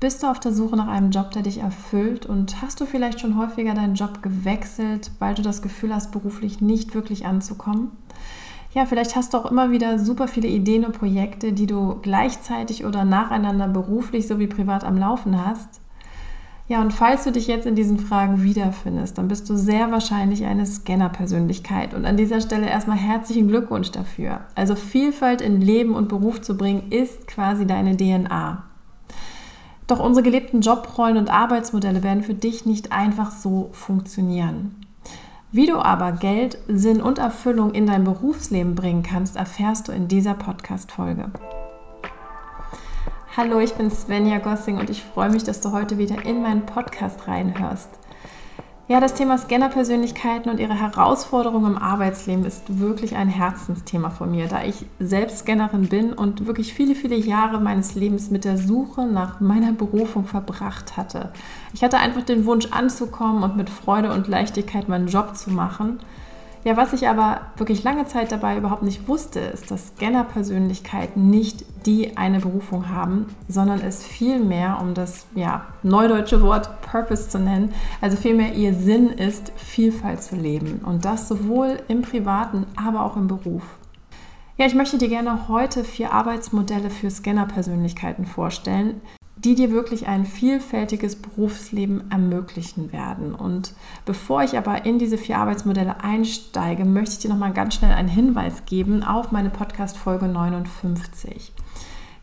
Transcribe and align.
Bist 0.00 0.22
du 0.22 0.28
auf 0.28 0.38
der 0.38 0.52
Suche 0.52 0.76
nach 0.76 0.86
einem 0.86 1.10
Job, 1.10 1.32
der 1.32 1.42
dich 1.42 1.58
erfüllt 1.58 2.24
und 2.24 2.62
hast 2.62 2.80
du 2.80 2.86
vielleicht 2.86 3.20
schon 3.20 3.36
häufiger 3.36 3.74
deinen 3.74 3.96
Job 3.96 4.22
gewechselt, 4.22 5.10
weil 5.18 5.34
du 5.34 5.42
das 5.42 5.60
Gefühl 5.60 5.92
hast, 5.92 6.12
beruflich 6.12 6.60
nicht 6.60 6.94
wirklich 6.94 7.26
anzukommen? 7.26 7.90
Ja, 8.74 8.86
vielleicht 8.86 9.16
hast 9.16 9.34
du 9.34 9.38
auch 9.38 9.50
immer 9.50 9.72
wieder 9.72 9.98
super 9.98 10.28
viele 10.28 10.46
Ideen 10.46 10.84
und 10.84 10.96
Projekte, 10.96 11.52
die 11.52 11.66
du 11.66 11.96
gleichzeitig 12.00 12.84
oder 12.84 13.04
nacheinander 13.04 13.66
beruflich 13.66 14.28
sowie 14.28 14.46
privat 14.46 14.84
am 14.84 14.96
Laufen 14.96 15.44
hast. 15.44 15.80
Ja, 16.68 16.80
und 16.80 16.92
falls 16.92 17.24
du 17.24 17.32
dich 17.32 17.48
jetzt 17.48 17.66
in 17.66 17.74
diesen 17.74 17.98
Fragen 17.98 18.44
wiederfindest, 18.44 19.18
dann 19.18 19.26
bist 19.26 19.50
du 19.50 19.56
sehr 19.56 19.90
wahrscheinlich 19.90 20.44
eine 20.44 20.64
Scanner-Persönlichkeit. 20.64 21.92
Und 21.92 22.04
an 22.04 22.16
dieser 22.16 22.40
Stelle 22.40 22.68
erstmal 22.68 22.98
herzlichen 22.98 23.48
Glückwunsch 23.48 23.90
dafür. 23.90 24.42
Also 24.54 24.76
Vielfalt 24.76 25.40
in 25.40 25.60
Leben 25.60 25.94
und 25.96 26.08
Beruf 26.08 26.40
zu 26.40 26.56
bringen, 26.56 26.92
ist 26.92 27.26
quasi 27.26 27.66
deine 27.66 27.96
DNA. 27.96 28.67
Doch 29.88 30.00
unsere 30.00 30.22
gelebten 30.22 30.60
Jobrollen 30.60 31.16
und 31.16 31.30
Arbeitsmodelle 31.30 32.02
werden 32.02 32.22
für 32.22 32.34
dich 32.34 32.66
nicht 32.66 32.92
einfach 32.92 33.32
so 33.32 33.70
funktionieren. 33.72 34.76
Wie 35.50 35.64
du 35.64 35.78
aber 35.78 36.12
Geld, 36.12 36.58
Sinn 36.68 37.00
und 37.00 37.18
Erfüllung 37.18 37.72
in 37.72 37.86
dein 37.86 38.04
Berufsleben 38.04 38.74
bringen 38.74 39.02
kannst, 39.02 39.36
erfährst 39.36 39.88
du 39.88 39.92
in 39.92 40.06
dieser 40.06 40.34
Podcast-Folge. 40.34 41.30
Hallo, 43.34 43.60
ich 43.60 43.72
bin 43.74 43.90
Svenja 43.90 44.38
Gossing 44.38 44.76
und 44.76 44.90
ich 44.90 45.02
freue 45.02 45.30
mich, 45.30 45.44
dass 45.44 45.62
du 45.62 45.72
heute 45.72 45.96
wieder 45.96 46.22
in 46.26 46.42
meinen 46.42 46.66
Podcast 46.66 47.26
reinhörst. 47.26 47.88
Ja, 48.90 49.00
das 49.00 49.12
Thema 49.12 49.36
Scanner-Persönlichkeiten 49.36 50.48
und 50.48 50.58
ihre 50.58 50.72
Herausforderungen 50.72 51.72
im 51.72 51.78
Arbeitsleben 51.78 52.46
ist 52.46 52.78
wirklich 52.80 53.16
ein 53.16 53.28
Herzensthema 53.28 54.08
von 54.08 54.30
mir, 54.30 54.46
da 54.46 54.64
ich 54.64 54.86
selbst 54.98 55.40
Scannerin 55.40 55.90
bin 55.90 56.14
und 56.14 56.46
wirklich 56.46 56.72
viele, 56.72 56.94
viele 56.94 57.16
Jahre 57.16 57.60
meines 57.60 57.96
Lebens 57.96 58.30
mit 58.30 58.46
der 58.46 58.56
Suche 58.56 59.04
nach 59.04 59.40
meiner 59.40 59.72
Berufung 59.72 60.24
verbracht 60.24 60.96
hatte. 60.96 61.32
Ich 61.74 61.84
hatte 61.84 61.98
einfach 61.98 62.22
den 62.22 62.46
Wunsch 62.46 62.68
anzukommen 62.70 63.42
und 63.42 63.58
mit 63.58 63.68
Freude 63.68 64.10
und 64.10 64.26
Leichtigkeit 64.26 64.88
meinen 64.88 65.08
Job 65.08 65.36
zu 65.36 65.50
machen 65.50 66.00
ja, 66.68 66.76
was 66.76 66.92
ich 66.92 67.08
aber 67.08 67.40
wirklich 67.56 67.82
lange 67.82 68.04
Zeit 68.04 68.30
dabei 68.30 68.58
überhaupt 68.58 68.82
nicht 68.82 69.08
wusste, 69.08 69.40
ist, 69.40 69.70
dass 69.70 69.88
Scanner-Persönlichkeiten 69.96 71.30
nicht 71.30 71.64
die 71.86 72.18
eine 72.18 72.40
Berufung 72.40 72.90
haben, 72.90 73.24
sondern 73.48 73.80
es 73.80 74.04
vielmehr, 74.04 74.76
um 74.78 74.92
das 74.92 75.26
ja, 75.34 75.64
neudeutsche 75.82 76.42
Wort 76.42 76.82
Purpose 76.82 77.30
zu 77.30 77.38
nennen, 77.38 77.72
also 78.02 78.18
vielmehr 78.18 78.52
ihr 78.52 78.74
Sinn 78.74 79.08
ist, 79.08 79.50
Vielfalt 79.56 80.22
zu 80.22 80.36
leben. 80.36 80.82
Und 80.84 81.06
das 81.06 81.26
sowohl 81.26 81.78
im 81.88 82.02
privaten, 82.02 82.66
aber 82.76 83.02
auch 83.02 83.16
im 83.16 83.28
Beruf. 83.28 83.62
Ja, 84.58 84.66
ich 84.66 84.74
möchte 84.74 84.98
dir 84.98 85.08
gerne 85.08 85.48
heute 85.48 85.84
vier 85.84 86.12
Arbeitsmodelle 86.12 86.90
für 86.90 87.10
Scanner-Persönlichkeiten 87.10 88.26
vorstellen, 88.26 89.00
die 89.44 89.54
dir 89.54 89.70
wirklich 89.70 90.08
ein 90.08 90.26
vielfältiges 90.26 91.16
Berufsleben 91.16 92.10
ermöglichen 92.10 92.92
werden. 92.92 93.34
Und 93.34 93.72
bevor 94.04 94.42
ich 94.42 94.58
aber 94.58 94.84
in 94.84 94.98
diese 94.98 95.18
vier 95.18 95.38
Arbeitsmodelle 95.38 96.02
einsteige, 96.02 96.84
möchte 96.84 97.14
ich 97.14 97.18
dir 97.20 97.30
noch 97.30 97.38
mal 97.38 97.52
ganz 97.52 97.74
schnell 97.74 97.92
einen 97.92 98.08
Hinweis 98.08 98.64
geben 98.66 99.02
auf 99.04 99.30
meine 99.30 99.50
Podcast 99.50 99.96
Folge 99.96 100.26
59. 100.26 101.52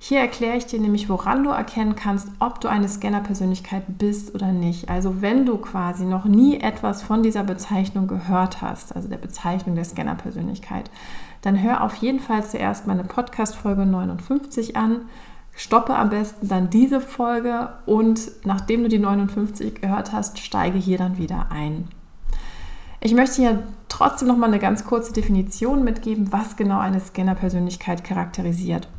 Hier 0.08 0.20
erkläre 0.20 0.58
ich 0.58 0.68
dir 0.68 0.80
nämlich, 0.80 1.10
woran 1.10 1.44
du 1.44 1.50
erkennen 1.50 1.96
kannst, 1.96 2.28
ob 2.40 2.62
du 2.62 2.68
eine 2.68 2.88
Scanner-Persönlichkeit 2.88 3.98
bist 3.98 4.36
oder 4.36 4.52
nicht. 4.52 4.90
Also 4.90 5.22
wenn 5.22 5.48
du 5.48 5.58
quasi 5.58 6.06
noch 6.06 6.26
nie 6.26 6.60
etwas 6.60 7.02
von 7.02 7.24
dieser 7.24 7.44
Bezeichnung 7.44 8.08
gehört 8.08 8.62
hast, 8.62 8.96
also 8.96 9.08
der 9.08 9.18
Bezeichnung 9.18 9.74
der 9.74 9.86
Scanner-Persönlichkeit, 9.86 10.92
dann 11.42 11.60
hör 11.60 11.82
auf 11.82 11.96
jeden 11.96 12.20
Fall 12.20 12.46
zuerst 12.46 12.86
meine 12.86 13.04
Podcast-Folge 13.04 13.86
59 13.86 14.76
an 14.76 15.02
Stoppe 15.56 15.96
am 15.96 16.10
besten 16.10 16.48
dann 16.48 16.70
diese 16.70 17.00
Folge 17.00 17.70
und 17.86 18.32
nachdem 18.44 18.84
du 18.84 18.90
die 18.90 19.00
59 19.00 19.82
gehört 19.82 20.12
hast, 20.12 20.40
steige 20.40 20.78
hier 20.78 20.98
dann 20.98 21.18
wieder 21.18 21.48
ein. 21.50 21.88
Ich 23.00 23.14
möchte 23.14 23.42
hier 23.42 23.64
trotzdem 23.88 24.28
noch 24.28 24.38
mal 24.38 24.48
eine 24.48 24.60
ganz 24.60 24.84
kurze 24.84 25.14
Definition 25.14 25.84
mitgeben, 25.84 26.34
was 26.34 26.58
genau 26.58 26.80
eine 26.80 27.00
Scanner-Persönlichkeit 27.00 28.04
charakterisiert. 28.04 28.90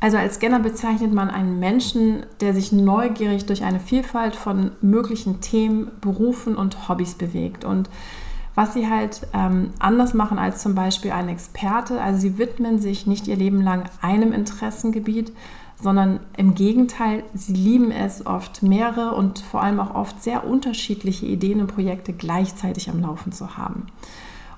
Also 0.00 0.16
als 0.16 0.36
Scanner 0.36 0.60
bezeichnet 0.60 1.12
man 1.12 1.28
einen 1.28 1.60
Menschen, 1.60 2.24
der 2.40 2.54
sich 2.54 2.72
neugierig 2.72 3.46
durch 3.46 3.62
eine 3.62 3.78
Vielfalt 3.78 4.34
von 4.34 4.72
möglichen 4.80 5.40
Themen, 5.40 5.90
Berufen 6.00 6.56
und 6.56 6.88
Hobbys 6.88 7.14
bewegt. 7.14 7.64
Und 7.64 7.90
was 8.54 8.72
sie 8.72 8.88
halt 8.88 9.26
ähm, 9.34 9.70
anders 9.78 10.14
machen 10.14 10.38
als 10.38 10.62
zum 10.62 10.74
Beispiel 10.74 11.12
ein 11.12 11.28
Experte, 11.28 12.00
also 12.00 12.20
sie 12.20 12.38
widmen 12.38 12.78
sich 12.78 13.06
nicht 13.06 13.28
ihr 13.28 13.36
Leben 13.36 13.60
lang 13.60 13.84
einem 14.00 14.32
Interessengebiet, 14.32 15.32
sondern 15.82 16.20
im 16.36 16.54
Gegenteil, 16.54 17.22
sie 17.34 17.54
lieben 17.54 17.90
es 17.90 18.26
oft 18.26 18.62
mehrere 18.62 19.14
und 19.14 19.38
vor 19.38 19.62
allem 19.62 19.80
auch 19.80 19.94
oft 19.94 20.22
sehr 20.22 20.46
unterschiedliche 20.46 21.26
Ideen 21.26 21.60
und 21.60 21.68
Projekte 21.68 22.12
gleichzeitig 22.12 22.90
am 22.90 23.00
Laufen 23.00 23.32
zu 23.32 23.56
haben. 23.56 23.86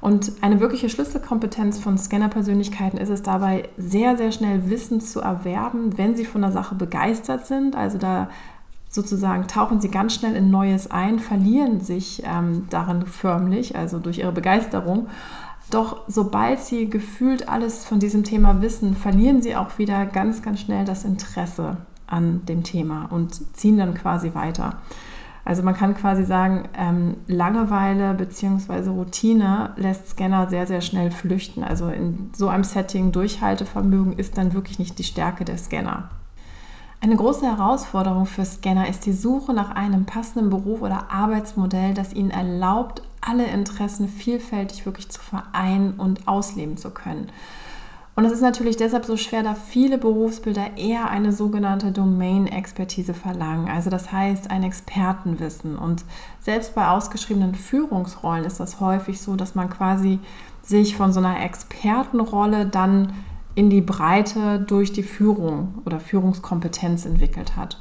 Und 0.01 0.33
eine 0.41 0.59
wirkliche 0.59 0.89
Schlüsselkompetenz 0.89 1.79
von 1.79 1.97
Scanner-Persönlichkeiten 1.97 2.97
ist 2.97 3.09
es 3.09 3.23
dabei, 3.23 3.69
sehr, 3.77 4.17
sehr 4.17 4.33
schnell 4.33 4.69
Wissen 4.69 5.01
zu 5.01 5.21
erwerben, 5.21 5.97
wenn 5.97 6.17
sie 6.17 6.25
von 6.25 6.41
der 6.41 6.51
Sache 6.51 6.75
begeistert 6.75 7.47
sind. 7.47 7.77
Also 7.77 7.99
da 7.99 8.29
sozusagen 8.89 9.47
tauchen 9.47 9.81
sie 9.81 9.91
ganz 9.91 10.15
schnell 10.15 10.35
in 10.35 10.51
Neues 10.51 10.91
ein, 10.91 11.21
verlieren 11.21 11.81
sich 11.81 12.25
ähm, 12.27 12.67
darin 12.69 13.07
förmlich, 13.07 13.77
also 13.77 14.01
durch 14.01 14.19
ihre 14.19 14.33
Begeisterung 14.33 15.07
doch 15.73 16.03
sobald 16.07 16.61
sie 16.61 16.89
gefühlt 16.89 17.49
alles 17.49 17.85
von 17.85 17.99
diesem 17.99 18.25
Thema 18.25 18.61
wissen, 18.61 18.95
verlieren 18.95 19.43
sie 19.43 19.57
auch 19.57 19.79
wieder 19.79 20.07
ganz, 20.07 20.43
ganz 20.43 20.61
schnell 20.61 20.85
das 20.85 21.05
Interesse 21.05 21.79
an 22.07 22.45
dem 22.47 22.63
Thema 22.63 23.07
und 23.11 23.57
ziehen 23.57 23.79
dann 23.79 23.95
quasi 23.95 24.35
weiter. 24.35 24.77
Also 25.45 25.63
man 25.63 25.75
kann 25.75 25.95
quasi 25.95 26.25
sagen, 26.25 26.69
ähm, 26.77 27.17
Langeweile 27.27 28.15
bzw. 28.15 28.91
Routine 28.91 29.71
lässt 29.77 30.11
Scanner 30.11 30.49
sehr, 30.49 30.67
sehr 30.67 30.83
schnell 30.83 31.11
flüchten. 31.11 31.65
Also 31.65 31.89
in 31.89 32.31
so 32.33 32.49
einem 32.49 32.65
Setting 32.65 33.11
Durchhaltevermögen 33.11 34.13
ist 34.13 34.39
dann 34.39 34.53
wirklich 34.53 34.79
nicht 34.79 34.99
die 34.99 35.05
Stärke 35.05 35.45
der 35.45 35.59
Scanner. 35.59 36.11
Eine 37.01 37.17
große 37.17 37.45
Herausforderung 37.45 38.27
für 38.27 38.45
Scanner 38.45 38.89
ist 38.89 39.07
die 39.07 39.13
Suche 39.13 39.53
nach 39.53 39.71
einem 39.71 40.05
passenden 40.05 40.51
Beruf 40.51 40.83
oder 40.83 41.11
Arbeitsmodell, 41.11 41.95
das 41.95 42.13
ihnen 42.13 42.31
erlaubt, 42.31 43.03
alle 43.23 43.47
Interessen 43.47 44.09
vielfältig 44.09 44.85
wirklich 44.85 45.09
zu 45.09 45.21
vereinen 45.21 45.95
und 45.95 46.29
ausleben 46.29 46.77
zu 46.77 46.91
können. 46.91 47.29
Und 48.15 48.27
es 48.27 48.33
ist 48.33 48.43
natürlich 48.43 48.77
deshalb 48.77 49.07
so 49.07 49.17
schwer, 49.17 49.43
da 49.43 49.55
viele 49.55 49.97
Berufsbilder 49.97 50.77
eher 50.77 51.09
eine 51.09 51.33
sogenannte 51.33 51.93
Domain-Expertise 51.93 53.15
verlangen. 53.15 53.69
Also 53.69 53.89
das 53.89 54.13
heißt 54.13 54.51
ein 54.51 54.65
Expertenwissen. 54.65 55.79
Und 55.79 56.05
selbst 56.41 56.75
bei 56.75 56.89
ausgeschriebenen 56.89 57.55
Führungsrollen 57.55 58.45
ist 58.45 58.61
das 58.61 58.81
häufig 58.81 59.19
so, 59.21 59.35
dass 59.37 59.55
man 59.55 59.71
quasi 59.71 60.19
sich 60.61 60.95
von 60.95 61.15
so 61.15 61.21
einer 61.21 61.43
Expertenrolle 61.43 62.67
dann 62.67 63.15
in 63.55 63.71
die 63.71 63.81
Breite 63.81 64.61
durch 64.61 64.93
die 64.93 65.03
Führung 65.03 65.81
oder 65.87 65.99
Führungskompetenz 65.99 67.07
entwickelt 67.07 67.57
hat. 67.57 67.79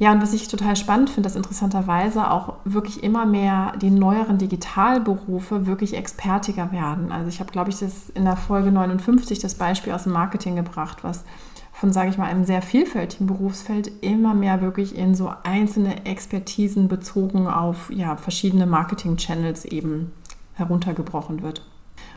Ja, 0.00 0.12
und 0.12 0.22
was 0.22 0.32
ich 0.32 0.48
total 0.48 0.76
spannend 0.76 1.10
finde, 1.10 1.28
dass 1.28 1.36
interessanterweise 1.36 2.30
auch 2.30 2.54
wirklich 2.64 3.02
immer 3.02 3.26
mehr 3.26 3.74
die 3.82 3.90
neueren 3.90 4.38
Digitalberufe 4.38 5.66
wirklich 5.66 5.94
expertiger 5.94 6.72
werden. 6.72 7.12
Also 7.12 7.28
ich 7.28 7.38
habe, 7.38 7.52
glaube 7.52 7.68
ich, 7.68 7.80
das 7.80 8.08
in 8.08 8.24
der 8.24 8.38
Folge 8.38 8.72
59 8.72 9.40
das 9.40 9.56
Beispiel 9.56 9.92
aus 9.92 10.04
dem 10.04 10.12
Marketing 10.12 10.56
gebracht, 10.56 11.04
was 11.04 11.24
von, 11.74 11.92
sage 11.92 12.08
ich 12.08 12.16
mal, 12.16 12.24
einem 12.24 12.46
sehr 12.46 12.62
vielfältigen 12.62 13.26
Berufsfeld 13.26 13.92
immer 14.00 14.32
mehr 14.32 14.62
wirklich 14.62 14.96
in 14.96 15.14
so 15.14 15.34
einzelne 15.42 16.06
Expertisen 16.06 16.88
bezogen 16.88 17.46
auf 17.46 17.92
ja, 17.92 18.16
verschiedene 18.16 18.64
Marketing-Channels 18.64 19.66
eben 19.66 20.12
heruntergebrochen 20.54 21.42
wird. 21.42 21.62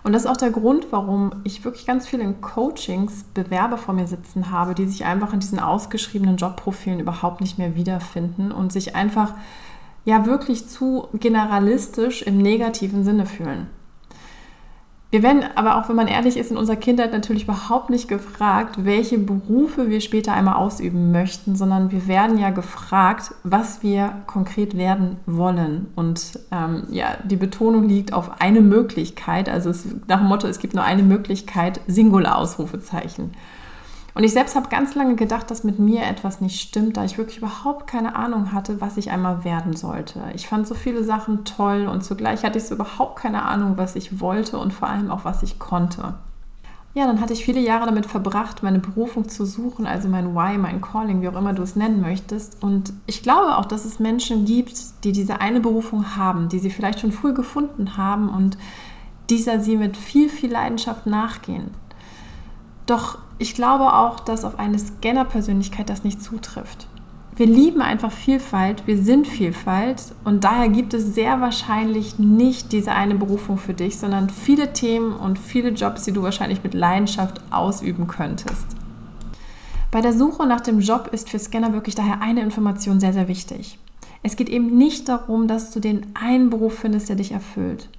Und 0.03 0.11
das 0.11 0.25
ist 0.25 0.29
auch 0.29 0.37
der 0.37 0.51
Grund, 0.51 0.87
warum 0.91 1.31
ich 1.45 1.63
wirklich 1.63 1.85
ganz 1.85 2.05
viele 2.05 2.23
in 2.23 2.41
Coachings 2.41 3.23
Bewerber 3.33 3.77
vor 3.77 3.93
mir 3.93 4.07
sitzen 4.07 4.51
habe, 4.51 4.75
die 4.75 4.85
sich 4.85 5.05
einfach 5.05 5.33
in 5.33 5.39
diesen 5.39 5.59
ausgeschriebenen 5.59 6.35
Jobprofilen 6.35 6.99
überhaupt 6.99 7.39
nicht 7.39 7.57
mehr 7.57 7.75
wiederfinden 7.75 8.51
und 8.51 8.73
sich 8.73 8.95
einfach 8.95 9.33
ja 10.03 10.25
wirklich 10.25 10.67
zu 10.67 11.07
generalistisch 11.13 12.21
im 12.21 12.37
negativen 12.37 13.05
Sinne 13.05 13.25
fühlen. 13.25 13.67
Wir 15.13 15.21
werden 15.21 15.43
aber 15.53 15.77
auch, 15.77 15.89
wenn 15.89 15.95
man 15.95 16.07
ehrlich 16.07 16.37
ist, 16.37 16.49
in 16.49 16.57
unserer 16.57 16.75
Kindheit 16.75 17.11
natürlich 17.11 17.43
überhaupt 17.43 17.91
nicht 17.91 18.07
gefragt, 18.07 18.83
welche 18.83 19.19
Berufe 19.19 19.91
wir 19.91 20.01
später 20.01 20.33
einmal 20.33 20.55
ausüben 20.55 21.11
möchten, 21.11 21.55
sondern 21.55 21.91
wir 21.91 22.07
werden 22.07 22.39
ja 22.39 22.49
gefragt, 22.49 23.29
was 23.43 23.83
wir 23.83 24.23
konkret 24.25 24.75
werden 24.75 25.17
wollen. 25.27 25.85
Und 25.95 26.39
ähm, 26.51 26.87
ja, 26.89 27.15
die 27.25 27.35
Betonung 27.35 27.87
liegt 27.87 28.11
auf 28.11 28.41
eine 28.41 28.61
Möglichkeit, 28.61 29.49
also 29.49 29.69
es, 29.69 29.85
nach 30.07 30.17
dem 30.17 30.29
Motto, 30.29 30.47
es 30.47 30.57
gibt 30.57 30.73
nur 30.73 30.83
eine 30.83 31.03
Möglichkeit, 31.03 31.79
Singular-Ausrufezeichen. 31.85 33.33
Und 34.15 34.23
ich 34.23 34.33
selbst 34.33 34.55
habe 34.55 34.69
ganz 34.69 34.93
lange 34.93 35.15
gedacht, 35.15 35.49
dass 35.49 35.63
mit 35.63 35.79
mir 35.79 36.03
etwas 36.03 36.39
nicht 36.39 36.61
stimmt, 36.61 36.97
da 36.97 37.03
ich 37.03 37.17
wirklich 37.17 37.39
überhaupt 37.39 37.87
keine 37.87 38.15
Ahnung 38.15 38.51
hatte, 38.53 38.79
was 38.79 38.97
ich 38.97 39.09
einmal 39.09 39.43
werden 39.43 39.75
sollte. 39.75 40.21
Ich 40.35 40.47
fand 40.47 40.67
so 40.67 40.75
viele 40.75 41.03
Sachen 41.03 41.45
toll 41.45 41.87
und 41.87 42.03
zugleich 42.03 42.43
hatte 42.43 42.59
ich 42.59 42.65
so 42.65 42.75
überhaupt 42.75 43.15
keine 43.17 43.43
Ahnung, 43.43 43.73
was 43.75 43.95
ich 43.95 44.19
wollte 44.19 44.59
und 44.59 44.71
vor 44.71 44.87
allem 44.87 45.09
auch, 45.09 45.25
was 45.25 45.41
ich 45.41 45.57
konnte. 45.57 46.13
ja, 46.95 47.07
dann 47.07 47.21
hatte 47.21 47.33
ich 47.33 47.43
viele 47.43 47.59
Jahre 47.59 47.87
damit 47.87 48.05
verbracht, 48.05 48.61
meine 48.61 48.77
Berufung 48.77 49.27
zu 49.27 49.45
suchen, 49.45 49.87
also 49.87 50.07
mein 50.07 50.35
Why, 50.35 50.59
mein 50.59 50.79
Calling, 50.79 51.23
wie 51.23 51.27
auch 51.27 51.35
immer 51.35 51.53
du 51.53 51.63
es 51.63 51.75
nennen 51.75 52.01
möchtest. 52.01 52.61
Und 52.61 52.93
ich 53.07 53.23
glaube 53.23 53.57
auch, 53.57 53.65
dass 53.65 53.83
es 53.83 53.99
Menschen 53.99 54.45
gibt, 54.45 55.03
die 55.03 55.11
diese 55.11 55.41
eine 55.41 55.59
Berufung 55.59 56.15
haben, 56.15 56.49
die 56.49 56.59
sie 56.59 56.69
vielleicht 56.69 56.99
schon 56.99 57.11
früh 57.11 57.33
gefunden 57.33 57.97
haben 57.97 58.29
und 58.29 58.59
dieser 59.31 59.59
sie 59.59 59.75
mit 59.75 59.97
viel, 59.97 60.29
viel 60.29 60.51
Leidenschaft 60.51 61.07
nachgehen. 61.07 61.71
Doch 62.85 63.17
ich 63.37 63.55
glaube 63.55 63.93
auch, 63.93 64.19
dass 64.19 64.45
auf 64.45 64.59
eine 64.59 64.79
Scanner-Persönlichkeit 64.79 65.89
das 65.89 66.03
nicht 66.03 66.21
zutrifft 66.21 66.87
wir 67.35 67.47
lieben 67.47 67.81
einfach 67.81 68.11
Vielfalt, 68.11 68.85
wir 68.85 68.97
sind 68.97 69.27
Vielfalt 69.27 70.13
und 70.23 70.43
daher 70.43 70.69
gibt 70.69 70.93
es 70.93 71.15
sehr 71.15 71.41
wahrscheinlich 71.41 72.19
nicht 72.19 72.71
diese 72.71 72.91
eine 72.91 73.15
Berufung 73.15 73.57
für 73.57 73.73
dich, 73.73 73.97
sondern 73.97 74.29
viele 74.29 74.73
Themen 74.73 75.13
und 75.13 75.39
viele 75.39 75.69
Jobs, 75.69 76.03
die 76.03 76.11
du 76.11 76.21
wahrscheinlich 76.21 76.63
mit 76.63 76.73
Leidenschaft 76.73 77.41
ausüben 77.49 78.07
könntest. 78.07 78.65
Bei 79.89 80.01
der 80.01 80.13
Suche 80.13 80.45
nach 80.45 80.61
dem 80.61 80.79
Job 80.79 81.09
ist 81.11 81.29
für 81.29 81.39
Scanner 81.39 81.73
wirklich 81.73 81.95
daher 81.95 82.21
eine 82.21 82.41
Information 82.41 82.99
sehr, 82.99 83.13
sehr 83.13 83.27
wichtig. 83.27 83.79
Es 84.21 84.35
geht 84.35 84.49
eben 84.49 84.77
nicht 84.77 85.09
darum, 85.09 85.47
dass 85.47 85.71
du 85.71 85.79
den 85.79 86.07
einen 86.13 86.49
Beruf 86.49 86.79
findest, 86.79 87.09
der 87.09 87.15
dich 87.15 87.31
erfüllt. 87.31 87.89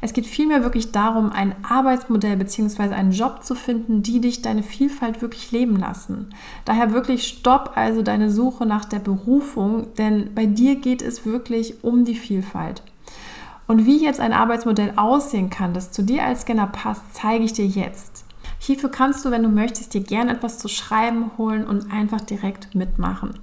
Es 0.00 0.12
geht 0.12 0.26
vielmehr 0.26 0.62
wirklich 0.62 0.92
darum, 0.92 1.30
ein 1.32 1.54
Arbeitsmodell 1.62 2.36
bzw. 2.36 2.94
einen 2.94 3.12
Job 3.12 3.42
zu 3.42 3.54
finden, 3.54 4.02
die 4.02 4.20
dich 4.20 4.42
deine 4.42 4.62
Vielfalt 4.62 5.22
wirklich 5.22 5.52
leben 5.52 5.76
lassen. 5.76 6.30
Daher 6.64 6.92
wirklich 6.92 7.26
stopp 7.26 7.72
also 7.74 8.02
deine 8.02 8.30
Suche 8.30 8.66
nach 8.66 8.84
der 8.84 8.98
Berufung, 8.98 9.92
denn 9.98 10.34
bei 10.34 10.46
dir 10.46 10.76
geht 10.76 11.02
es 11.02 11.26
wirklich 11.26 11.84
um 11.84 12.04
die 12.04 12.14
Vielfalt. 12.14 12.82
Und 13.66 13.86
wie 13.86 14.02
jetzt 14.02 14.20
ein 14.20 14.32
Arbeitsmodell 14.32 14.94
aussehen 14.96 15.50
kann, 15.50 15.74
das 15.74 15.92
zu 15.92 16.02
dir 16.02 16.24
als 16.24 16.42
Scanner 16.42 16.66
passt, 16.66 17.02
zeige 17.12 17.44
ich 17.44 17.52
dir 17.52 17.66
jetzt. 17.66 18.24
Hierfür 18.58 18.90
kannst 18.90 19.24
du, 19.24 19.30
wenn 19.30 19.42
du 19.42 19.48
möchtest, 19.48 19.94
dir 19.94 20.02
gerne 20.02 20.32
etwas 20.32 20.58
zu 20.58 20.68
schreiben 20.68 21.30
holen 21.38 21.64
und 21.64 21.92
einfach 21.92 22.20
direkt 22.20 22.74
mitmachen. 22.74 23.38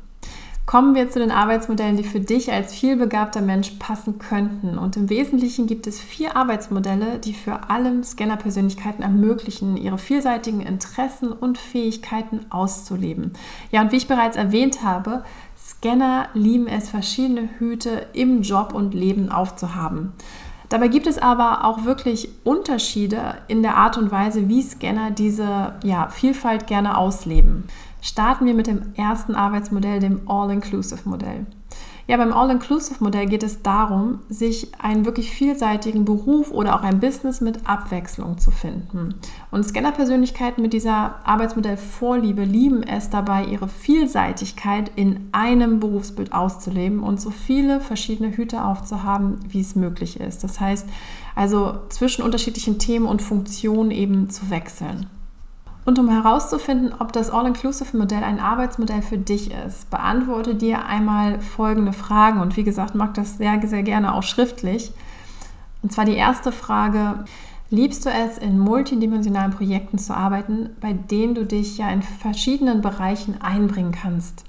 Kommen 0.68 0.96
wir 0.96 1.10
zu 1.10 1.20
den 1.20 1.32
Arbeitsmodellen, 1.32 1.96
die 1.96 2.04
für 2.04 2.20
dich 2.20 2.52
als 2.52 2.74
vielbegabter 2.74 3.40
Mensch 3.40 3.72
passen 3.80 4.20
könnten. 4.20 4.78
Und 4.78 4.98
im 4.98 5.10
Wesentlichen 5.10 5.66
gibt 5.66 5.88
es 5.88 5.98
vier 5.98 6.36
Arbeitsmodelle, 6.36 7.20
die 7.20 7.32
für 7.32 7.70
alle 7.70 8.04
Scanner-Persönlichkeiten 8.04 9.02
ermöglichen, 9.02 9.78
ihre 9.78 9.98
vielseitigen 9.98 10.60
Interessen 10.60 11.32
und 11.32 11.58
Fähigkeiten 11.58 12.48
auszuleben. 12.50 13.32
Ja, 13.72 13.80
und 13.80 13.94
wie 13.94 13.96
ich 13.96 14.10
bereits 14.10 14.36
erwähnt 14.36 14.84
habe, 14.84 15.24
Scanner 15.58 16.28
lieben 16.34 16.68
es, 16.68 16.90
verschiedene 16.90 17.48
Hüte 17.60 18.08
im 18.12 18.42
Job 18.42 18.74
und 18.74 18.94
Leben 18.94 19.32
aufzuhaben. 19.32 20.12
Dabei 20.68 20.90
gibt 20.90 21.08
es 21.08 21.18
aber 21.18 21.64
auch 21.64 21.86
wirklich 21.86 22.28
Unterschiede 22.44 23.36
in 23.48 23.62
der 23.62 23.78
Art 23.78 23.98
und 23.98 24.12
Weise, 24.12 24.50
wie 24.50 24.62
Scanner 24.62 25.12
diese 25.12 25.76
ja, 25.86 26.10
Vielfalt 26.10 26.68
gerne 26.68 26.98
ausleben. 26.98 27.64
Starten 28.02 28.46
wir 28.46 28.54
mit 28.54 28.68
dem 28.68 28.94
ersten 28.96 29.36
Arbeitsmodell, 29.36 30.00
dem 30.00 30.22
All-Inclusive-Modell. 30.28 31.46
Ja, 32.08 32.16
beim 32.16 32.32
All-Inclusive-Modell 32.32 33.26
geht 33.26 33.44
es 33.44 33.64
darum, 33.64 34.22
sich 34.30 34.72
einen 34.80 35.04
wirklich 35.04 35.30
vielseitigen 35.30 36.06
Beruf 36.06 36.52
oder 36.52 36.76
auch 36.76 36.82
ein 36.84 37.02
Business 37.02 37.42
mit 37.42 37.68
Abwechslung 37.68 38.38
zu 38.38 38.50
finden. 38.50 39.16
Und 39.52 39.66
Scanner-Persönlichkeiten 39.66 40.62
mit 40.62 40.72
dieser 40.72 41.16
Arbeitsmodell-Vorliebe 41.26 42.46
lieben 42.46 42.82
es 42.84 43.10
dabei, 43.10 43.44
ihre 43.44 43.68
Vielseitigkeit 43.68 44.90
in 44.96 45.28
einem 45.34 45.82
Berufsbild 45.82 46.32
auszuleben 46.32 47.02
und 47.02 47.20
so 47.20 47.30
viele 47.30 47.82
verschiedene 47.82 48.32
Hüte 48.38 48.64
aufzuhaben, 48.64 49.40
wie 49.50 49.60
es 49.60 49.76
möglich 49.76 50.18
ist. 50.18 50.46
Das 50.46 50.62
heißt, 50.62 50.88
also 51.36 51.80
zwischen 51.90 52.24
unterschiedlichen 52.24 52.80
Themen 52.80 53.06
und 53.06 53.22
Funktionen 53.22 53.92
eben 53.92 54.30
zu 54.30 54.50
wechseln. 54.50 55.08
Und 55.88 56.00
um 56.00 56.10
herauszufinden, 56.10 56.94
ob 57.00 57.14
das 57.14 57.30
All-Inclusive-Modell 57.30 58.22
ein 58.22 58.42
Arbeitsmodell 58.42 59.02
für 59.02 59.18
dich 59.18 59.54
ist, 59.54 59.90
beantworte 59.90 60.54
dir 60.54 60.84
einmal 60.86 61.40
folgende 61.40 61.94
Fragen. 61.94 62.42
Und 62.42 62.58
wie 62.58 62.66
gesagt, 62.66 62.94
mag 62.94 63.14
das 63.14 63.38
sehr, 63.38 63.66
sehr 63.66 63.84
gerne 63.84 64.14
auch 64.14 64.24
schriftlich. 64.24 64.92
Und 65.82 65.94
zwar 65.94 66.04
die 66.04 66.18
erste 66.18 66.52
Frage, 66.52 67.24
liebst 67.70 68.06
du 68.06 68.10
es, 68.10 68.38
in 68.38 68.60
multidimensionalen 68.60 69.54
Projekten 69.54 69.98
zu 69.98 70.14
arbeiten, 70.14 70.72
bei 70.82 70.92
denen 70.92 71.36
du 71.36 71.46
dich 71.46 71.78
ja 71.78 71.90
in 71.90 72.02
verschiedenen 72.02 72.82
Bereichen 72.82 73.42
einbringen 73.42 73.94
kannst? 73.94 74.44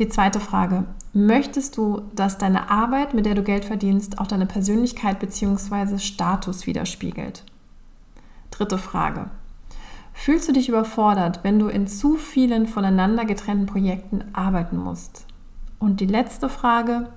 Die 0.00 0.08
zweite 0.08 0.40
Frage, 0.40 0.82
möchtest 1.12 1.76
du, 1.76 2.02
dass 2.16 2.38
deine 2.38 2.70
Arbeit, 2.70 3.14
mit 3.14 3.24
der 3.24 3.36
du 3.36 3.44
Geld 3.44 3.64
verdienst, 3.64 4.18
auch 4.18 4.26
deine 4.26 4.46
Persönlichkeit 4.46 5.20
bzw. 5.20 6.00
Status 6.00 6.66
widerspiegelt? 6.66 7.44
Dritte 8.50 8.78
Frage, 8.78 9.30
Fühlst 10.12 10.48
du 10.48 10.52
dich 10.52 10.68
überfordert, 10.68 11.40
wenn 11.42 11.58
du 11.58 11.68
in 11.68 11.86
zu 11.86 12.16
vielen 12.16 12.66
voneinander 12.66 13.24
getrennten 13.24 13.66
Projekten 13.66 14.24
arbeiten 14.32 14.76
musst? 14.76 15.26
Und 15.78 16.00
die 16.00 16.06
letzte 16.06 16.48
Frage, 16.48 17.08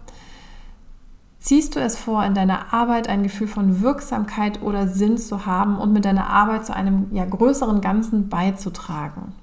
ziehst 1.38 1.76
du 1.76 1.80
es 1.80 1.98
vor, 1.98 2.26
in 2.26 2.34
deiner 2.34 2.74
Arbeit 2.74 3.08
ein 3.08 3.22
Gefühl 3.22 3.48
von 3.48 3.82
Wirksamkeit 3.82 4.64
oder 4.64 4.88
Sinn 4.88 5.18
zu 5.18 5.46
haben 5.46 5.78
und 5.78 5.94
mit 5.94 6.06
deiner 6.06 6.30
Arbeit 6.30 6.66
zu 6.66 6.76
einem 6.76 7.08
ja, 7.12 7.26
größeren 7.26 7.82
Ganzen 7.82 8.30
beizutragen? 8.30 9.34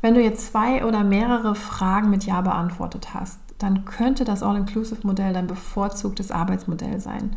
Wenn 0.00 0.14
du 0.14 0.20
jetzt 0.20 0.50
zwei 0.50 0.84
oder 0.84 1.04
mehrere 1.04 1.54
Fragen 1.54 2.10
mit 2.10 2.24
Ja 2.24 2.40
beantwortet 2.40 3.14
hast, 3.14 3.38
dann 3.58 3.84
könnte 3.84 4.24
das 4.24 4.42
All-Inclusive-Modell 4.42 5.32
dein 5.32 5.46
bevorzugtes 5.46 6.32
Arbeitsmodell 6.32 6.98
sein. 6.98 7.30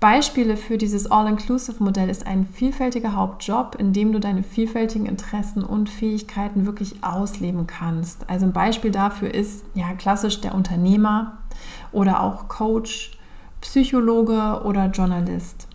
Beispiele 0.00 0.56
für 0.56 0.78
dieses 0.78 1.10
All-Inclusive-Modell 1.10 2.08
ist 2.08 2.26
ein 2.26 2.46
vielfältiger 2.46 3.14
Hauptjob, 3.14 3.76
in 3.78 3.92
dem 3.92 4.12
du 4.12 4.18
deine 4.18 4.42
vielfältigen 4.42 5.04
Interessen 5.04 5.62
und 5.62 5.90
Fähigkeiten 5.90 6.64
wirklich 6.64 7.04
ausleben 7.04 7.66
kannst. 7.66 8.28
Also 8.30 8.46
ein 8.46 8.54
Beispiel 8.54 8.90
dafür 8.90 9.34
ist 9.34 9.62
ja 9.74 9.92
klassisch 9.92 10.40
der 10.40 10.54
Unternehmer 10.54 11.38
oder 11.92 12.22
auch 12.22 12.48
Coach, 12.48 13.18
Psychologe 13.60 14.62
oder 14.64 14.86
Journalist. 14.86 15.68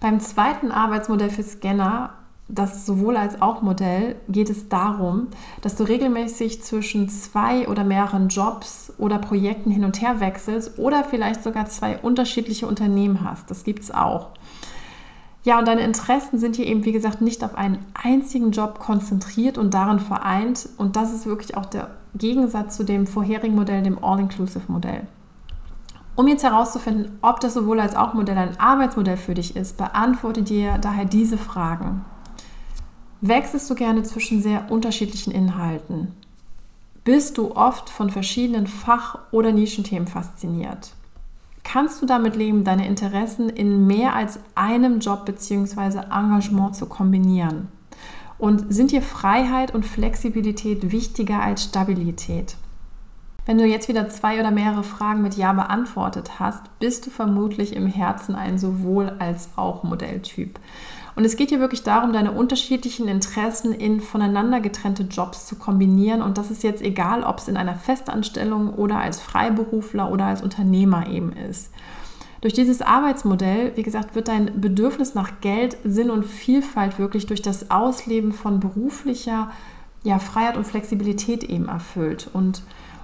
Beim 0.00 0.18
zweiten 0.18 0.72
Arbeitsmodell 0.72 1.28
für 1.28 1.42
Scanner 1.42 2.14
das 2.52 2.84
sowohl 2.84 3.16
als 3.16 3.40
auch 3.40 3.62
Modell 3.62 4.16
geht 4.28 4.50
es 4.50 4.68
darum, 4.68 5.28
dass 5.62 5.74
du 5.74 5.84
regelmäßig 5.84 6.62
zwischen 6.62 7.08
zwei 7.08 7.66
oder 7.66 7.82
mehreren 7.82 8.28
Jobs 8.28 8.92
oder 8.98 9.18
Projekten 9.18 9.70
hin 9.70 9.84
und 9.84 10.02
her 10.02 10.20
wechselst 10.20 10.78
oder 10.78 11.02
vielleicht 11.02 11.42
sogar 11.42 11.66
zwei 11.66 11.98
unterschiedliche 11.98 12.66
Unternehmen 12.66 13.24
hast. 13.24 13.50
Das 13.50 13.64
gibt 13.64 13.82
es 13.82 13.90
auch. 13.90 14.28
Ja, 15.44 15.58
und 15.58 15.66
deine 15.66 15.80
Interessen 15.80 16.38
sind 16.38 16.54
hier 16.56 16.66
eben, 16.66 16.84
wie 16.84 16.92
gesagt, 16.92 17.22
nicht 17.22 17.42
auf 17.42 17.56
einen 17.56 17.84
einzigen 17.94 18.52
Job 18.52 18.78
konzentriert 18.78 19.56
und 19.58 19.74
darin 19.74 19.98
vereint. 19.98 20.68
Und 20.76 20.94
das 20.94 21.12
ist 21.12 21.26
wirklich 21.26 21.56
auch 21.56 21.66
der 21.66 21.90
Gegensatz 22.14 22.76
zu 22.76 22.84
dem 22.84 23.06
vorherigen 23.06 23.56
Modell, 23.56 23.82
dem 23.82 24.02
All-Inclusive-Modell. 24.04 25.06
Um 26.14 26.28
jetzt 26.28 26.44
herauszufinden, 26.44 27.18
ob 27.22 27.40
das 27.40 27.54
sowohl 27.54 27.80
als 27.80 27.96
auch 27.96 28.12
Modell 28.12 28.36
ein 28.36 28.60
Arbeitsmodell 28.60 29.16
für 29.16 29.34
dich 29.34 29.56
ist, 29.56 29.78
beantworte 29.78 30.42
dir 30.42 30.76
daher 30.78 31.06
diese 31.06 31.38
Fragen. 31.38 32.04
Wechselst 33.24 33.70
du 33.70 33.76
gerne 33.76 34.02
zwischen 34.02 34.42
sehr 34.42 34.68
unterschiedlichen 34.68 35.30
Inhalten? 35.30 36.08
Bist 37.04 37.38
du 37.38 37.54
oft 37.54 37.88
von 37.88 38.10
verschiedenen 38.10 38.66
Fach- 38.66 39.20
oder 39.30 39.52
Nischenthemen 39.52 40.08
fasziniert? 40.08 40.92
Kannst 41.62 42.02
du 42.02 42.06
damit 42.06 42.34
leben, 42.34 42.64
deine 42.64 42.84
Interessen 42.84 43.48
in 43.48 43.86
mehr 43.86 44.16
als 44.16 44.40
einem 44.56 44.98
Job 44.98 45.24
bzw. 45.24 46.00
Engagement 46.10 46.74
zu 46.74 46.86
kombinieren? 46.86 47.68
Und 48.38 48.74
sind 48.74 48.90
dir 48.90 49.02
Freiheit 49.02 49.72
und 49.72 49.86
Flexibilität 49.86 50.90
wichtiger 50.90 51.40
als 51.40 51.62
Stabilität? 51.62 52.56
Wenn 53.46 53.58
du 53.58 53.64
jetzt 53.64 53.86
wieder 53.86 54.08
zwei 54.08 54.40
oder 54.40 54.50
mehrere 54.50 54.82
Fragen 54.82 55.22
mit 55.22 55.36
Ja 55.36 55.52
beantwortet 55.52 56.40
hast, 56.40 56.62
bist 56.80 57.06
du 57.06 57.10
vermutlich 57.10 57.76
im 57.76 57.86
Herzen 57.86 58.34
ein 58.34 58.58
sowohl 58.58 59.10
als 59.20 59.50
auch 59.54 59.84
Modelltyp. 59.84 60.58
Und 61.14 61.24
es 61.24 61.36
geht 61.36 61.50
hier 61.50 61.60
wirklich 61.60 61.82
darum, 61.82 62.12
deine 62.12 62.32
unterschiedlichen 62.32 63.06
Interessen 63.06 63.72
in 63.72 64.00
voneinander 64.00 64.60
getrennte 64.60 65.02
Jobs 65.02 65.46
zu 65.46 65.56
kombinieren. 65.56 66.22
Und 66.22 66.38
das 66.38 66.50
ist 66.50 66.62
jetzt 66.62 66.82
egal, 66.82 67.22
ob 67.22 67.38
es 67.38 67.48
in 67.48 67.56
einer 67.56 67.74
Festanstellung 67.74 68.72
oder 68.74 68.98
als 68.98 69.20
Freiberufler 69.20 70.10
oder 70.10 70.26
als 70.26 70.42
Unternehmer 70.42 71.08
eben 71.08 71.32
ist. 71.32 71.70
Durch 72.40 72.54
dieses 72.54 72.82
Arbeitsmodell, 72.82 73.72
wie 73.76 73.82
gesagt, 73.82 74.14
wird 74.14 74.28
dein 74.28 74.60
Bedürfnis 74.60 75.14
nach 75.14 75.40
Geld, 75.40 75.76
Sinn 75.84 76.10
und 76.10 76.24
Vielfalt 76.24 76.98
wirklich 76.98 77.26
durch 77.26 77.40
das 77.40 77.70
Ausleben 77.70 78.32
von 78.32 78.58
beruflicher 78.58 79.52
ja, 80.02 80.18
Freiheit 80.18 80.56
und 80.56 80.66
Flexibilität 80.66 81.44
eben 81.44 81.68
erfüllt. 81.68 82.28
Und 82.32 82.62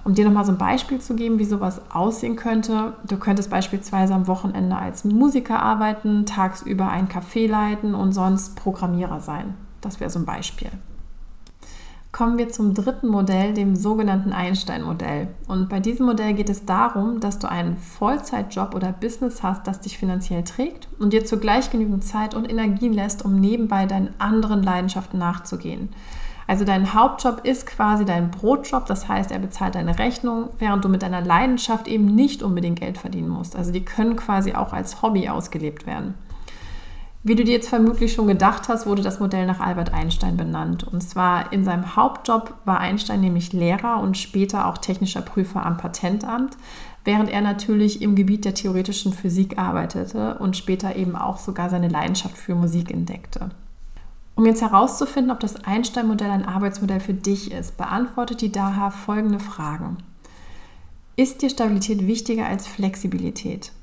um 0.09 0.15
dir 0.15 0.25
nochmal 0.25 0.43
so 0.43 0.51
ein 0.51 0.57
Beispiel 0.57 0.99
zu 0.99 1.13
geben, 1.13 1.37
wie 1.37 1.45
sowas 1.45 1.81
aussehen 1.91 2.35
könnte, 2.35 2.93
du 3.07 3.17
könntest 3.17 3.51
beispielsweise 3.51 4.15
am 4.15 4.25
Wochenende 4.25 4.75
als 4.75 5.03
Musiker 5.03 5.61
arbeiten, 5.61 6.25
tagsüber 6.25 6.89
ein 6.89 7.07
Café 7.07 7.47
leiten 7.47 7.93
und 7.93 8.11
sonst 8.11 8.55
Programmierer 8.55 9.19
sein. 9.19 9.53
Das 9.81 9.99
wäre 9.99 10.09
so 10.09 10.17
ein 10.17 10.25
Beispiel. 10.25 10.71
kommen 12.11 12.39
wir 12.39 12.49
zum 12.49 12.73
dritten 12.73 13.07
Modell, 13.07 13.53
dem 13.53 13.75
sogenannten 13.75 14.33
Einstein-Modell. 14.33 15.27
Und 15.47 15.69
bei 15.69 15.79
diesem 15.79 16.07
Modell 16.07 16.33
geht 16.33 16.49
es 16.49 16.65
darum, 16.65 17.19
dass 17.19 17.37
du 17.37 17.47
einen 17.47 17.77
Vollzeitjob 17.77 18.73
oder 18.73 18.91
Business 18.91 19.43
hast, 19.43 19.67
das 19.67 19.79
dich 19.79 19.99
finanziell 19.99 20.43
trägt 20.43 20.87
und 20.97 21.13
dir 21.13 21.23
zugleich 21.23 21.69
genügend 21.69 22.03
Zeit 22.03 22.33
und 22.33 22.49
Energie 22.49 22.89
lässt, 22.89 23.23
um 23.23 23.39
nebenbei 23.39 23.85
deinen 23.85 24.09
anderen 24.17 24.63
Leidenschaften 24.63 25.19
nachzugehen. 25.19 25.89
Also 26.49 26.65
dein 26.65 26.95
Hauptjob 26.95 27.41
ist 27.43 27.67
quasi 27.67 28.05
dein 28.05 28.31
Brotjob, 28.31 28.87
das 28.87 29.07
heißt, 29.07 29.31
er 29.31 29.37
bezahlt 29.37 29.75
deine 29.75 29.99
Rechnung, 29.99 30.49
während 30.57 30.83
du 30.83 30.89
mit 30.89 31.03
deiner 31.03 31.21
Leidenschaft 31.21 31.87
eben 31.87 32.07
nicht 32.07 32.41
unbedingt 32.41 32.79
Geld 32.79 32.97
verdienen 32.97 33.29
musst. 33.29 33.55
Also 33.55 33.71
die 33.71 33.85
können 33.85 34.15
quasi 34.15 34.55
auch 34.55 34.73
als 34.73 35.03
Hobby 35.03 35.29
ausgelebt 35.29 35.85
werden. 35.85 36.15
Wie 37.21 37.35
du 37.35 37.43
dir 37.43 37.51
jetzt 37.51 37.69
vermutlich 37.69 38.13
schon 38.13 38.25
gedacht 38.25 38.67
hast, 38.67 38.87
wurde 38.87 39.03
das 39.03 39.19
Modell 39.19 39.45
nach 39.45 39.59
Albert 39.59 39.93
Einstein 39.93 40.37
benannt. 40.37 40.83
Und 40.83 41.01
zwar 41.01 41.53
in 41.53 41.63
seinem 41.63 41.95
Hauptjob 41.95 42.55
war 42.65 42.79
Einstein 42.79 43.21
nämlich 43.21 43.53
Lehrer 43.53 44.01
und 44.01 44.17
später 44.17 44.65
auch 44.65 44.79
technischer 44.79 45.21
Prüfer 45.21 45.63
am 45.63 45.77
Patentamt, 45.77 46.57
während 47.05 47.29
er 47.29 47.41
natürlich 47.41 48.01
im 48.01 48.15
Gebiet 48.15 48.43
der 48.43 48.55
theoretischen 48.55 49.13
Physik 49.13 49.59
arbeitete 49.59 50.39
und 50.39 50.57
später 50.57 50.95
eben 50.95 51.15
auch 51.15 51.37
sogar 51.37 51.69
seine 51.69 51.89
Leidenschaft 51.89 52.39
für 52.39 52.55
Musik 52.55 52.89
entdeckte. 52.89 53.51
Um 54.39 54.45
jetzt 54.45 54.61
herauszufinden, 54.61 55.31
ob 55.31 55.41
das 55.41 55.65
Einstein-Modell 55.65 56.31
ein 56.31 56.45
Arbeitsmodell 56.45 57.01
für 57.01 57.13
dich 57.13 57.51
ist, 57.51 57.75
beantwortet 57.75 58.39
die 58.39 58.53
DAHA 58.53 58.89
folgende 58.89 59.37
Fragen. 59.41 59.97
Ist 61.17 61.41
dir 61.41 61.49
Stabilität 61.49 62.07
wichtiger 62.07 62.45
als 62.45 62.65
Flexibilität? 62.65 63.73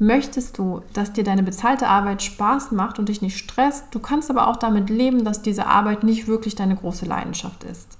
Möchtest 0.00 0.58
du, 0.58 0.82
dass 0.94 1.12
dir 1.12 1.22
deine 1.22 1.44
bezahlte 1.44 1.86
Arbeit 1.86 2.24
Spaß 2.24 2.72
macht 2.72 2.98
und 2.98 3.08
dich 3.08 3.22
nicht 3.22 3.38
stresst? 3.38 3.84
Du 3.92 4.00
kannst 4.00 4.30
aber 4.30 4.48
auch 4.48 4.56
damit 4.56 4.90
leben, 4.90 5.24
dass 5.24 5.42
diese 5.42 5.68
Arbeit 5.68 6.02
nicht 6.02 6.26
wirklich 6.26 6.56
deine 6.56 6.74
große 6.74 7.06
Leidenschaft 7.06 7.62
ist. 7.62 7.98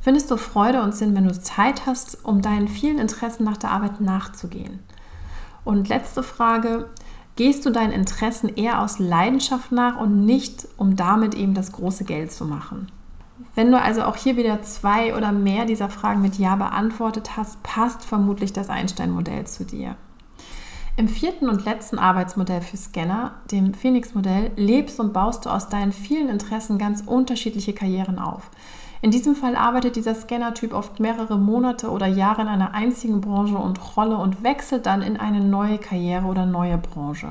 Findest 0.00 0.32
du 0.32 0.36
Freude 0.36 0.82
und 0.82 0.96
Sinn, 0.96 1.14
wenn 1.14 1.28
du 1.28 1.40
Zeit 1.40 1.86
hast, 1.86 2.24
um 2.24 2.42
deinen 2.42 2.66
vielen 2.66 2.98
Interessen 2.98 3.44
nach 3.44 3.56
der 3.56 3.70
Arbeit 3.70 4.00
nachzugehen? 4.00 4.80
Und 5.62 5.88
letzte 5.88 6.24
Frage, 6.24 6.88
gehst 7.40 7.64
du 7.64 7.70
deinen 7.70 7.92
Interessen 7.92 8.54
eher 8.54 8.82
aus 8.82 8.98
Leidenschaft 8.98 9.72
nach 9.72 9.98
und 9.98 10.26
nicht, 10.26 10.68
um 10.76 10.94
damit 10.94 11.34
eben 11.34 11.54
das 11.54 11.72
große 11.72 12.04
Geld 12.04 12.30
zu 12.30 12.44
machen? 12.44 12.92
Wenn 13.54 13.72
du 13.72 13.80
also 13.80 14.02
auch 14.02 14.16
hier 14.16 14.36
wieder 14.36 14.60
zwei 14.60 15.16
oder 15.16 15.32
mehr 15.32 15.64
dieser 15.64 15.88
Fragen 15.88 16.20
mit 16.20 16.36
Ja 16.36 16.56
beantwortet 16.56 17.38
hast, 17.38 17.62
passt 17.62 18.04
vermutlich 18.04 18.52
das 18.52 18.68
Einstein-Modell 18.68 19.46
zu 19.46 19.64
dir. 19.64 19.96
Im 20.98 21.08
vierten 21.08 21.48
und 21.48 21.64
letzten 21.64 21.98
Arbeitsmodell 21.98 22.60
für 22.60 22.76
Scanner, 22.76 23.36
dem 23.50 23.72
Phoenix-Modell, 23.72 24.50
lebst 24.56 25.00
und 25.00 25.14
baust 25.14 25.46
du 25.46 25.48
aus 25.48 25.70
deinen 25.70 25.92
vielen 25.92 26.28
Interessen 26.28 26.76
ganz 26.76 27.02
unterschiedliche 27.06 27.72
Karrieren 27.72 28.18
auf. 28.18 28.50
In 29.02 29.10
diesem 29.10 29.34
Fall 29.34 29.56
arbeitet 29.56 29.96
dieser 29.96 30.14
Scanner-Typ 30.14 30.74
oft 30.74 31.00
mehrere 31.00 31.38
Monate 31.38 31.90
oder 31.90 32.06
Jahre 32.06 32.42
in 32.42 32.48
einer 32.48 32.74
einzigen 32.74 33.20
Branche 33.20 33.56
und 33.56 33.96
Rolle 33.96 34.16
und 34.18 34.42
wechselt 34.42 34.86
dann 34.86 35.00
in 35.00 35.16
eine 35.16 35.40
neue 35.40 35.78
Karriere 35.78 36.26
oder 36.26 36.44
neue 36.44 36.76
Branche. 36.76 37.28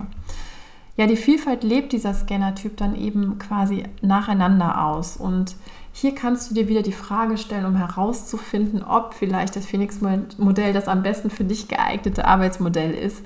Ja, 0.97 1.05
die 1.07 1.15
Vielfalt 1.15 1.63
lebt 1.63 1.93
dieser 1.93 2.13
Scanner-Typ 2.13 2.75
dann 2.75 2.95
eben 2.95 3.37
quasi 3.37 3.83
nacheinander 4.01 4.83
aus. 4.83 5.15
Und 5.15 5.55
hier 5.93 6.15
kannst 6.15 6.49
du 6.49 6.55
dir 6.55 6.67
wieder 6.67 6.81
die 6.81 6.91
Frage 6.91 7.37
stellen, 7.37 7.65
um 7.65 7.75
herauszufinden, 7.75 8.83
ob 8.83 9.13
vielleicht 9.13 9.55
das 9.55 9.65
Phoenix-Modell 9.65 10.73
das 10.73 10.87
am 10.87 11.03
besten 11.03 11.29
für 11.29 11.43
dich 11.43 11.67
geeignete 11.67 12.25
Arbeitsmodell 12.25 12.93
ist 12.93 13.23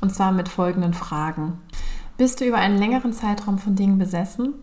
und 0.00 0.14
zwar 0.14 0.30
mit 0.30 0.48
folgenden 0.48 0.94
Fragen. 0.94 1.58
Bist 2.18 2.40
du 2.40 2.44
über 2.44 2.58
einen 2.58 2.78
längeren 2.78 3.12
Zeitraum 3.12 3.58
von 3.58 3.76
Dingen 3.76 3.98
besessen? 3.98 4.54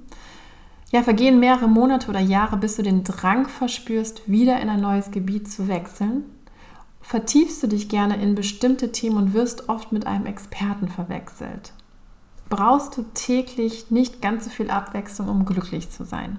Ja, 0.95 1.03
vergehen 1.03 1.41
mehrere 1.41 1.67
Monate 1.67 2.07
oder 2.07 2.21
Jahre, 2.21 2.55
bis 2.55 2.77
du 2.77 2.81
den 2.81 3.03
Drang 3.03 3.49
verspürst, 3.49 4.31
wieder 4.31 4.61
in 4.61 4.69
ein 4.69 4.79
neues 4.79 5.11
Gebiet 5.11 5.51
zu 5.51 5.67
wechseln? 5.67 6.23
Vertiefst 7.01 7.61
du 7.61 7.67
dich 7.67 7.89
gerne 7.89 8.15
in 8.15 8.33
bestimmte 8.33 8.93
Themen 8.93 9.17
und 9.17 9.33
wirst 9.33 9.67
oft 9.67 9.91
mit 9.91 10.07
einem 10.07 10.25
Experten 10.25 10.87
verwechselt? 10.87 11.73
Brauchst 12.47 12.95
du 12.95 13.03
täglich 13.13 13.91
nicht 13.91 14.21
ganz 14.21 14.45
so 14.45 14.49
viel 14.49 14.69
Abwechslung, 14.69 15.27
um 15.27 15.43
glücklich 15.43 15.89
zu 15.89 16.05
sein? 16.05 16.37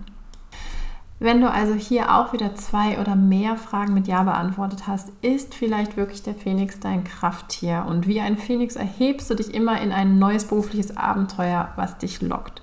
Wenn 1.18 1.42
du 1.42 1.50
also 1.50 1.74
hier 1.74 2.16
auch 2.16 2.32
wieder 2.32 2.54
zwei 2.54 2.98
oder 2.98 3.14
mehr 3.14 3.58
Fragen 3.58 3.92
mit 3.92 4.06
Ja 4.06 4.22
beantwortet 4.22 4.86
hast, 4.86 5.12
ist 5.20 5.54
vielleicht 5.54 5.98
wirklich 5.98 6.22
der 6.22 6.34
Phoenix 6.34 6.80
dein 6.80 7.04
Krafttier. 7.04 7.84
Und 7.86 8.06
wie 8.06 8.22
ein 8.22 8.38
Phoenix 8.38 8.76
erhebst 8.76 9.28
du 9.28 9.34
dich 9.34 9.52
immer 9.52 9.82
in 9.82 9.92
ein 9.92 10.18
neues 10.18 10.46
berufliches 10.46 10.96
Abenteuer, 10.96 11.74
was 11.76 11.98
dich 11.98 12.22
lockt. 12.22 12.62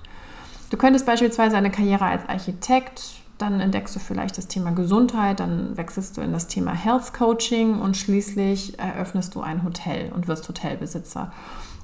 Du 0.74 0.78
könntest 0.78 1.06
beispielsweise 1.06 1.56
eine 1.56 1.70
Karriere 1.70 2.04
als 2.04 2.28
Architekt, 2.28 3.20
dann 3.38 3.60
entdeckst 3.60 3.94
du 3.94 4.00
vielleicht 4.00 4.36
das 4.36 4.48
Thema 4.48 4.72
Gesundheit, 4.72 5.38
dann 5.38 5.76
wechselst 5.76 6.16
du 6.16 6.20
in 6.20 6.32
das 6.32 6.48
Thema 6.48 6.72
Health 6.72 7.14
Coaching 7.14 7.78
und 7.80 7.96
schließlich 7.96 8.76
eröffnest 8.76 9.36
du 9.36 9.40
ein 9.40 9.62
Hotel 9.62 10.10
und 10.12 10.26
wirst 10.26 10.48
Hotelbesitzer. 10.48 11.32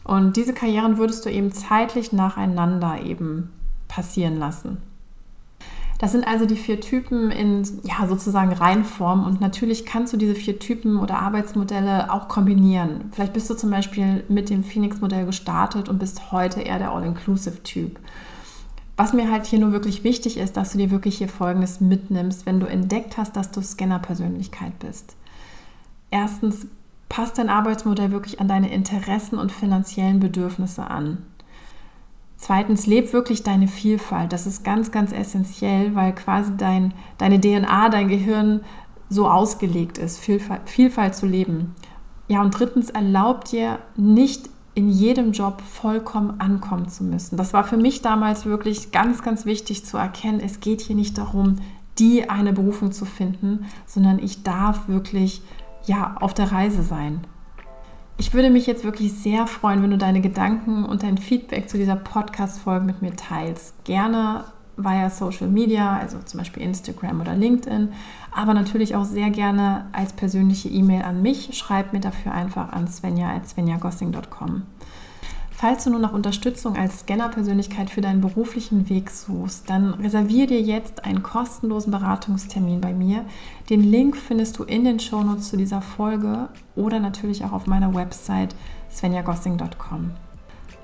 Und 0.03 0.37
diese 0.37 0.55
Karrieren 0.55 0.99
würdest 0.99 1.25
du 1.25 1.31
eben 1.31 1.53
zeitlich 1.53 2.13
nacheinander 2.13 3.01
eben 3.01 3.53
passieren 3.87 4.41
lassen. 4.41 4.79
Das 5.99 6.11
sind 6.11 6.27
also 6.27 6.45
die 6.45 6.57
vier 6.57 6.81
Typen 6.81 7.31
in 7.31 7.63
ja, 7.85 8.09
sozusagen 8.09 8.53
Reihenform 8.53 9.25
und 9.25 9.41
natürlich 9.41 9.87
kannst 9.87 10.13
du 10.13 10.17
diese 10.17 10.35
vier 10.35 10.59
Typen 10.59 10.99
oder 10.99 11.21
Arbeitsmodelle 11.21 12.13
auch 12.13 12.27
kombinieren. 12.27 13.13
Vielleicht 13.13 13.35
bist 13.35 13.49
du 13.51 13.55
zum 13.55 13.71
Beispiel 13.71 14.25
mit 14.29 14.51
dem 14.51 14.65
Phoenix-Modell 14.65 15.27
gestartet 15.27 15.89
und 15.89 16.01
bist 16.01 16.33
heute 16.33 16.61
eher 16.61 16.81
der 16.81 16.91
All-Inclusive-Typ. 16.91 18.01
Was 19.01 19.15
mir 19.15 19.31
halt 19.31 19.47
hier 19.47 19.59
nur 19.59 19.73
wirklich 19.73 20.05
wichtig 20.05 20.37
ist, 20.37 20.59
dass 20.59 20.73
du 20.73 20.79
dir 20.79 20.91
wirklich 20.91 21.17
hier 21.17 21.31
Folgendes 21.31 21.81
mitnimmst, 21.81 22.45
wenn 22.45 22.61
du 22.61 22.67
entdeckt 22.67 23.17
hast, 23.17 23.35
dass 23.35 23.51
du 23.51 23.63
Scanner-Persönlichkeit 23.63 24.79
bist. 24.79 25.17
Erstens, 26.11 26.67
passt 27.09 27.39
dein 27.39 27.49
Arbeitsmodell 27.49 28.11
wirklich 28.11 28.41
an 28.41 28.49
deine 28.49 28.71
Interessen 28.71 29.39
und 29.39 29.53
finanziellen 29.53 30.21
Bedürfnisse 30.21 30.87
an. 30.91 31.25
Zweitens, 32.37 32.87
leb 32.87 33.15
wirklich 33.15 33.43
deine 33.43 33.69
Vielfalt. 33.69 34.35
Das 34.35 34.47
ist 34.47 34.65
ganz, 34.65 34.93
ganz 34.93 35.13
essentiell, 35.13 35.95
weil 35.95 36.15
quasi 36.15 36.59
dein, 36.59 36.93
deine 37.17 37.41
DNA, 37.41 37.89
dein 37.89 38.09
Gehirn 38.09 38.61
so 39.09 39.27
ausgelegt 39.27 39.97
ist, 39.97 40.19
Vielfalt, 40.19 40.69
Vielfalt 40.69 41.15
zu 41.15 41.25
leben. 41.25 41.75
Ja, 42.29 42.43
und 42.43 42.51
drittens, 42.51 42.91
erlaub 42.91 43.47
dir 43.47 43.79
nicht 43.97 44.51
in 44.75 44.89
jedem 44.89 45.33
Job 45.33 45.63
vollkommen 45.63 46.41
ankommen 46.41 46.89
zu 46.89 47.05
müssen. 47.05 47.37
Das 47.37 47.53
war 47.53 47.65
für 47.65 47.77
mich 47.77 48.03
damals 48.03 48.47
wirklich 48.47 48.93
ganz, 48.93 49.23
ganz 49.23 49.45
wichtig 49.45 49.85
zu 49.85 49.97
erkennen. 49.97 50.41
Es 50.41 50.61
geht 50.61 50.81
hier 50.81 50.97
nicht 50.97 51.19
darum, 51.19 51.57
die 51.99 52.31
eine 52.31 52.53
Berufung 52.53 52.93
zu 52.93 53.05
finden, 53.05 53.67
sondern 53.87 54.19
ich 54.19 54.43
darf 54.43 54.89
wirklich 54.89 55.43
ja 55.87 56.17
auf 56.21 56.35
der 56.35 56.53
Reise 56.53 56.83
sein. 56.83 57.21
Ich 58.17 58.35
würde 58.35 58.51
mich 58.51 58.67
jetzt 58.67 58.85
wirklich 58.85 59.15
sehr 59.15 59.47
freuen, 59.47 59.83
wenn 59.83 59.91
du 59.91 59.99
deine 59.99 60.21
Gedanken 60.21 60.85
und 60.85 61.03
dein 61.03 61.19
Feedback 61.19 61.69
zu 61.71 61.79
dieser 61.79 61.97
Podcast-Folge 61.97 62.85
mit 62.85 63.03
mir 63.03 63.17
teilst. 63.17 63.85
Gerne 63.85 64.45
via 64.83 65.11
Social 65.11 65.49
Media, 65.49 65.99
also 65.99 66.19
zum 66.25 66.39
Beispiel 66.39 66.63
Instagram 66.63 67.21
oder 67.21 67.35
LinkedIn, 67.35 67.91
aber 68.33 68.55
natürlich 68.55 68.97
auch 68.97 69.05
sehr 69.05 69.31
gerne 69.31 69.87
als 69.93 70.13
persönliche 70.13 70.69
E-Mail 70.69 71.03
an 71.03 71.23
mich. 71.23 71.57
Schreib 71.57 71.93
mir 71.93 72.01
dafür 72.01 72.33
einfach 72.33 72.73
an 72.73 72.89
svenja.svenjagossing.com. 72.89 74.63
Falls 75.61 75.85
du 75.85 75.91
nur 75.91 76.01
noch 76.01 76.15
Unterstützung 76.15 76.75
als 76.75 77.01
Scanner-Persönlichkeit 77.01 77.91
für 77.91 78.01
deinen 78.01 78.23
beruflichen 78.23 78.89
Weg 78.89 79.11
suchst, 79.11 79.69
dann 79.69 79.93
reserviere 79.93 80.47
dir 80.47 80.63
jetzt 80.63 81.05
einen 81.05 81.23
kostenlosen 81.23 81.93
Beratungstermin 81.93 82.81
bei 82.81 82.95
mir. 82.95 83.27
Den 83.69 83.83
Link 83.83 84.17
findest 84.17 84.59
du 84.59 84.65
in 84.65 84.85
den 84.85 85.01
Shownotes 85.01 85.51
zu 85.51 85.59
dieser 85.59 85.83
Folge 85.83 86.49
oder 86.77 86.99
natürlich 86.99 87.45
auch 87.45 87.53
auf 87.53 87.67
meiner 87.67 87.95
Website 87.95 88.55
svenjagossing.com. 88.91 90.13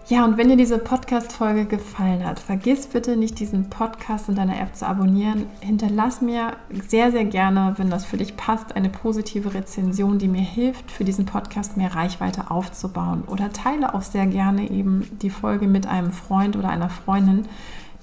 Ja, 0.09 0.25
und 0.25 0.37
wenn 0.37 0.49
dir 0.49 0.57
diese 0.57 0.79
Podcast-Folge 0.79 1.65
gefallen 1.65 2.25
hat, 2.25 2.39
vergiss 2.39 2.87
bitte 2.87 3.17
nicht, 3.17 3.41
diesen 3.41 3.71
Podcast 3.71 4.29
in 4.29 4.37
deiner 4.37 4.61
App 4.61 4.77
zu 4.77 4.87
abonnieren. 4.87 5.47
Hinterlass 5.59 6.21
mir 6.21 6.53
sehr, 6.87 7.11
sehr 7.11 7.25
gerne, 7.25 7.75
wenn 7.77 7.91
das 7.91 8.05
für 8.05 8.17
dich 8.17 8.37
passt, 8.37 8.77
eine 8.77 8.89
positive 8.89 9.53
Rezension, 9.53 10.21
die 10.21 10.29
mir 10.29 10.43
hilft, 10.43 10.93
für 10.93 11.03
diesen 11.03 11.27
Podcast 11.27 11.77
mehr 11.77 11.93
Reichweite 11.93 12.53
aufzubauen. 12.53 13.25
Oder 13.27 13.53
teile 13.53 13.97
auch 13.97 14.03
sehr 14.03 14.29
gerne 14.29 14.71
eben 14.71 15.11
die 15.23 15.31
Folge 15.31 15.67
mit 15.67 15.89
einem 15.89 16.13
Freund 16.13 16.55
oder 16.55 16.69
einer 16.69 16.89
Freundin, 16.89 17.49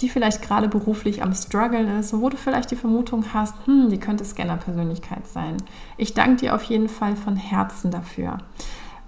die 0.02 0.10
vielleicht 0.10 0.42
gerade 0.42 0.68
beruflich 0.68 1.24
am 1.24 1.34
Struggeln 1.34 1.88
ist, 2.00 2.20
wo 2.20 2.28
du 2.28 2.36
vielleicht 2.36 2.72
die 2.72 2.76
Vermutung 2.76 3.28
hast, 3.34 3.56
hm, 3.66 3.90
die 3.90 4.00
könnte 4.00 4.26
Scanner-Persönlichkeit 4.26 5.26
sein. 5.28 5.56
Ich 5.96 6.14
danke 6.14 6.42
dir 6.42 6.56
auf 6.56 6.64
jeden 6.64 6.90
Fall 6.90 7.16
von 7.16 7.38
Herzen 7.38 7.92
dafür. 7.92 8.40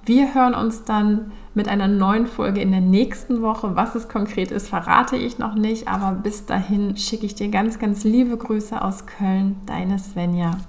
Wir 0.06 0.36
hören 0.36 0.54
uns 0.54 0.84
dann 0.84 1.32
mit 1.56 1.68
einer 1.68 1.88
neuen 1.88 2.28
Folge 2.28 2.62
in 2.62 2.70
der 2.70 2.82
nächsten 2.82 3.42
Woche. 3.42 3.76
Was 3.76 3.96
es 3.96 4.08
konkret 4.08 4.52
ist, 4.52 4.70
verrate 4.70 5.16
ich 5.16 5.40
noch 5.40 5.56
nicht, 5.56 5.88
aber 5.88 6.12
bis 6.12 6.46
dahin 6.46 6.96
schicke 6.96 7.26
ich 7.26 7.34
dir 7.34 7.50
ganz, 7.50 7.80
ganz 7.80 8.04
liebe 8.04 8.38
Grüße 8.38 8.80
aus 8.80 9.08
Köln, 9.08 9.56
deine 9.66 9.98
Svenja. 9.98 10.60